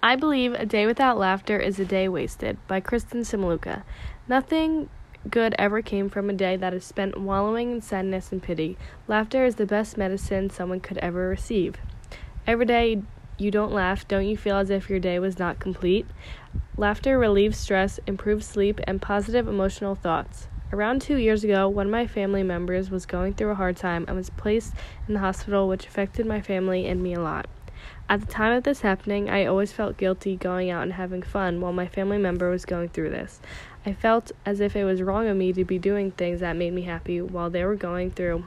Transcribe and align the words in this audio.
I 0.00 0.14
believe 0.14 0.52
a 0.52 0.64
day 0.64 0.86
without 0.86 1.18
laughter 1.18 1.58
is 1.58 1.80
a 1.80 1.84
day 1.84 2.08
wasted 2.08 2.56
by 2.68 2.78
Kristen 2.78 3.22
Simaluka. 3.22 3.82
Nothing 4.28 4.88
good 5.28 5.56
ever 5.58 5.82
came 5.82 6.08
from 6.08 6.30
a 6.30 6.34
day 6.34 6.54
that 6.56 6.72
is 6.72 6.84
spent 6.84 7.20
wallowing 7.20 7.72
in 7.72 7.82
sadness 7.82 8.30
and 8.30 8.40
pity. 8.40 8.78
Laughter 9.08 9.44
is 9.44 9.56
the 9.56 9.66
best 9.66 9.98
medicine 9.98 10.50
someone 10.50 10.78
could 10.78 10.98
ever 10.98 11.28
receive. 11.28 11.78
Every 12.46 12.64
day 12.64 13.02
you 13.38 13.50
don't 13.50 13.72
laugh, 13.72 14.06
don't 14.06 14.28
you 14.28 14.36
feel 14.36 14.58
as 14.58 14.70
if 14.70 14.88
your 14.88 15.00
day 15.00 15.18
was 15.18 15.40
not 15.40 15.58
complete? 15.58 16.06
Laughter 16.76 17.18
relieves 17.18 17.58
stress, 17.58 17.98
improves 18.06 18.46
sleep, 18.46 18.78
and 18.86 19.02
positive 19.02 19.48
emotional 19.48 19.96
thoughts. 19.96 20.46
Around 20.72 21.02
two 21.02 21.16
years 21.16 21.42
ago, 21.42 21.68
one 21.68 21.86
of 21.86 21.92
my 21.92 22.06
family 22.06 22.44
members 22.44 22.88
was 22.88 23.04
going 23.04 23.34
through 23.34 23.50
a 23.50 23.56
hard 23.56 23.76
time 23.76 24.04
and 24.06 24.16
was 24.16 24.30
placed 24.30 24.74
in 25.08 25.14
the 25.14 25.20
hospital, 25.20 25.66
which 25.66 25.86
affected 25.86 26.24
my 26.24 26.40
family 26.40 26.86
and 26.86 27.02
me 27.02 27.14
a 27.14 27.20
lot. 27.20 27.48
At 28.08 28.20
the 28.20 28.26
time 28.26 28.52
of 28.52 28.64
this 28.64 28.80
happening, 28.80 29.28
I 29.28 29.46
always 29.46 29.72
felt 29.72 29.96
guilty 29.96 30.36
going 30.36 30.70
out 30.70 30.82
and 30.82 30.94
having 30.94 31.22
fun 31.22 31.60
while 31.60 31.72
my 31.72 31.86
family 31.86 32.18
member 32.18 32.50
was 32.50 32.64
going 32.64 32.88
through 32.88 33.10
this. 33.10 33.40
I 33.84 33.92
felt 33.92 34.32
as 34.46 34.60
if 34.60 34.74
it 34.76 34.84
was 34.84 35.02
wrong 35.02 35.28
of 35.28 35.36
me 35.36 35.52
to 35.52 35.64
be 35.64 35.78
doing 35.78 36.10
things 36.10 36.40
that 36.40 36.56
made 36.56 36.72
me 36.72 36.82
happy 36.82 37.20
while 37.20 37.50
they 37.50 37.64
were 37.64 37.76
going 37.76 38.10
through 38.10 38.44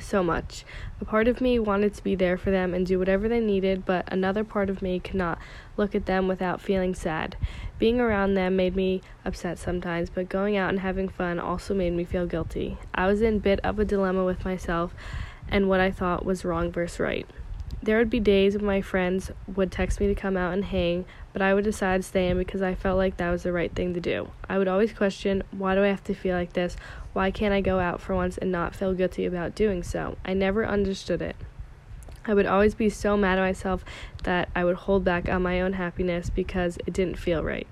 so 0.00 0.22
much. 0.22 0.64
A 1.00 1.04
part 1.04 1.28
of 1.28 1.40
me 1.40 1.58
wanted 1.58 1.94
to 1.94 2.04
be 2.04 2.14
there 2.14 2.36
for 2.36 2.50
them 2.50 2.74
and 2.74 2.86
do 2.86 2.98
whatever 2.98 3.28
they 3.28 3.40
needed, 3.40 3.84
but 3.84 4.10
another 4.12 4.44
part 4.44 4.70
of 4.70 4.82
me 4.82 5.00
could 5.00 5.16
not 5.16 5.38
look 5.76 5.94
at 5.94 6.06
them 6.06 6.28
without 6.28 6.60
feeling 6.60 6.94
sad. 6.94 7.36
Being 7.78 8.00
around 8.00 8.34
them 8.34 8.56
made 8.56 8.74
me 8.74 9.02
upset 9.24 9.58
sometimes, 9.58 10.10
but 10.10 10.28
going 10.28 10.56
out 10.56 10.70
and 10.70 10.80
having 10.80 11.08
fun 11.08 11.38
also 11.38 11.74
made 11.74 11.92
me 11.92 12.04
feel 12.04 12.26
guilty. 12.26 12.78
I 12.94 13.06
was 13.06 13.22
in 13.22 13.36
a 13.36 13.40
bit 13.40 13.60
of 13.60 13.78
a 13.78 13.84
dilemma 13.84 14.24
with 14.24 14.44
myself 14.44 14.94
and 15.48 15.68
what 15.68 15.80
I 15.80 15.90
thought 15.90 16.24
was 16.24 16.44
wrong 16.44 16.70
versus 16.70 17.00
right. 17.00 17.26
There 17.80 17.98
would 17.98 18.10
be 18.10 18.20
days 18.20 18.56
when 18.56 18.64
my 18.64 18.82
friends 18.82 19.30
would 19.54 19.70
text 19.70 20.00
me 20.00 20.08
to 20.08 20.14
come 20.14 20.36
out 20.36 20.52
and 20.52 20.64
hang, 20.64 21.04
but 21.32 21.42
I 21.42 21.54
would 21.54 21.64
decide 21.64 22.02
to 22.02 22.08
stay 22.08 22.28
in 22.28 22.36
because 22.36 22.60
I 22.60 22.74
felt 22.74 22.98
like 22.98 23.16
that 23.16 23.30
was 23.30 23.44
the 23.44 23.52
right 23.52 23.72
thing 23.72 23.94
to 23.94 24.00
do. 24.00 24.30
I 24.48 24.58
would 24.58 24.66
always 24.66 24.92
question, 24.92 25.44
why 25.52 25.76
do 25.76 25.84
I 25.84 25.88
have 25.88 26.02
to 26.04 26.14
feel 26.14 26.36
like 26.36 26.54
this? 26.54 26.76
Why 27.12 27.30
can't 27.30 27.54
I 27.54 27.60
go 27.60 27.78
out 27.78 28.00
for 28.00 28.16
once 28.16 28.36
and 28.36 28.50
not 28.50 28.74
feel 28.74 28.94
guilty 28.94 29.26
about 29.26 29.54
doing 29.54 29.84
so? 29.84 30.16
I 30.24 30.34
never 30.34 30.66
understood 30.66 31.22
it. 31.22 31.36
I 32.26 32.34
would 32.34 32.46
always 32.46 32.74
be 32.74 32.90
so 32.90 33.16
mad 33.16 33.38
at 33.38 33.42
myself 33.42 33.84
that 34.24 34.50
I 34.54 34.64
would 34.64 34.76
hold 34.76 35.04
back 35.04 35.28
on 35.28 35.42
my 35.42 35.60
own 35.60 35.74
happiness 35.74 36.28
because 36.28 36.76
it 36.86 36.92
didn't 36.92 37.18
feel 37.18 37.42
right. 37.42 37.66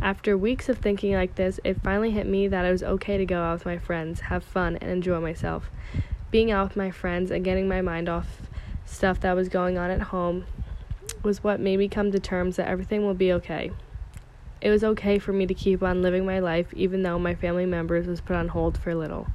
After 0.00 0.38
weeks 0.38 0.68
of 0.68 0.78
thinking 0.78 1.12
like 1.14 1.34
this, 1.34 1.58
it 1.64 1.82
finally 1.82 2.12
hit 2.12 2.26
me 2.26 2.48
that 2.48 2.64
it 2.64 2.70
was 2.70 2.82
okay 2.82 3.18
to 3.18 3.26
go 3.26 3.42
out 3.42 3.54
with 3.54 3.66
my 3.66 3.76
friends, 3.76 4.20
have 4.20 4.44
fun, 4.44 4.76
and 4.76 4.90
enjoy 4.90 5.20
myself. 5.20 5.68
Being 6.30 6.50
out 6.50 6.68
with 6.68 6.76
my 6.76 6.90
friends 6.90 7.30
and 7.30 7.44
getting 7.44 7.68
my 7.68 7.82
mind 7.82 8.08
off 8.08 8.40
stuff 8.88 9.20
that 9.20 9.34
was 9.34 9.48
going 9.48 9.78
on 9.78 9.90
at 9.90 10.00
home 10.00 10.46
was 11.22 11.44
what 11.44 11.60
made 11.60 11.78
me 11.78 11.88
come 11.88 12.10
to 12.12 12.18
terms 12.18 12.56
that 12.56 12.68
everything 12.68 13.04
will 13.04 13.14
be 13.14 13.32
okay. 13.32 13.70
It 14.60 14.70
was 14.70 14.82
okay 14.82 15.18
for 15.18 15.32
me 15.32 15.46
to 15.46 15.54
keep 15.54 15.82
on 15.82 16.02
living 16.02 16.26
my 16.26 16.40
life 16.40 16.72
even 16.74 17.02
though 17.02 17.18
my 17.18 17.34
family 17.34 17.66
members 17.66 18.06
was 18.06 18.20
put 18.20 18.36
on 18.36 18.48
hold 18.48 18.78
for 18.78 18.90
a 18.90 18.96
little. 18.96 19.28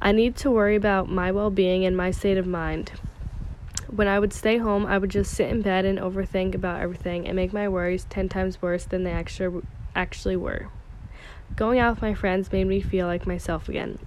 I 0.00 0.12
need 0.12 0.36
to 0.36 0.50
worry 0.50 0.76
about 0.76 1.08
my 1.08 1.32
well-being 1.32 1.84
and 1.84 1.96
my 1.96 2.10
state 2.10 2.38
of 2.38 2.46
mind. 2.46 2.92
When 3.88 4.08
I 4.08 4.18
would 4.18 4.32
stay 4.32 4.58
home, 4.58 4.86
I 4.86 4.98
would 4.98 5.10
just 5.10 5.32
sit 5.32 5.48
in 5.48 5.62
bed 5.62 5.84
and 5.84 5.98
overthink 5.98 6.54
about 6.54 6.80
everything 6.80 7.26
and 7.26 7.36
make 7.36 7.52
my 7.52 7.68
worries 7.68 8.06
10 8.10 8.28
times 8.28 8.60
worse 8.60 8.84
than 8.84 9.04
they 9.04 9.12
actually 9.12 9.62
actually 9.94 10.36
were. 10.36 10.68
Going 11.54 11.78
out 11.78 11.94
with 11.94 12.02
my 12.02 12.14
friends 12.14 12.52
made 12.52 12.66
me 12.66 12.80
feel 12.80 13.06
like 13.06 13.26
myself 13.26 13.68
again. 13.68 13.98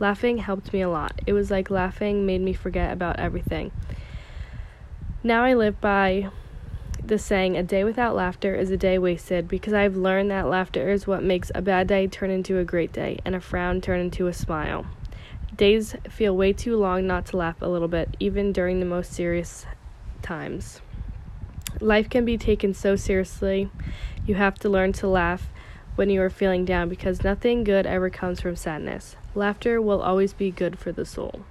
Laughing 0.00 0.38
helped 0.38 0.72
me 0.72 0.80
a 0.80 0.88
lot. 0.88 1.20
It 1.26 1.34
was 1.34 1.50
like 1.50 1.70
laughing 1.70 2.26
made 2.26 2.40
me 2.40 2.54
forget 2.54 2.92
about 2.92 3.20
everything. 3.20 3.70
Now 5.22 5.44
I 5.44 5.52
live 5.52 5.78
by 5.80 6.30
the 7.04 7.18
saying, 7.18 7.56
a 7.56 7.62
day 7.62 7.84
without 7.84 8.16
laughter 8.16 8.54
is 8.54 8.70
a 8.70 8.76
day 8.76 8.96
wasted, 8.98 9.46
because 9.46 9.74
I've 9.74 9.96
learned 9.96 10.30
that 10.30 10.48
laughter 10.48 10.90
is 10.90 11.06
what 11.06 11.22
makes 11.22 11.52
a 11.54 11.60
bad 11.60 11.86
day 11.86 12.06
turn 12.06 12.30
into 12.30 12.58
a 12.58 12.64
great 12.64 12.92
day 12.92 13.18
and 13.24 13.34
a 13.34 13.40
frown 13.40 13.82
turn 13.82 14.00
into 14.00 14.26
a 14.26 14.32
smile. 14.32 14.86
Days 15.54 15.94
feel 16.08 16.34
way 16.34 16.54
too 16.54 16.76
long 16.76 17.06
not 17.06 17.26
to 17.26 17.36
laugh 17.36 17.60
a 17.60 17.68
little 17.68 17.88
bit, 17.88 18.16
even 18.18 18.52
during 18.52 18.80
the 18.80 18.86
most 18.86 19.12
serious 19.12 19.66
times. 20.22 20.80
Life 21.80 22.08
can 22.08 22.24
be 22.24 22.38
taken 22.38 22.72
so 22.72 22.96
seriously, 22.96 23.68
you 24.26 24.36
have 24.36 24.54
to 24.60 24.68
learn 24.70 24.92
to 24.94 25.08
laugh 25.08 25.50
when 25.96 26.10
you 26.10 26.22
are 26.22 26.30
feeling 26.30 26.64
down 26.64 26.88
because 26.88 27.24
nothing 27.24 27.64
good 27.64 27.86
ever 27.86 28.10
comes 28.10 28.40
from 28.40 28.56
sadness. 28.56 29.16
Laughter 29.34 29.80
will 29.80 30.02
always 30.02 30.32
be 30.32 30.50
good 30.50 30.78
for 30.78 30.92
the 30.92 31.04
soul. 31.04 31.44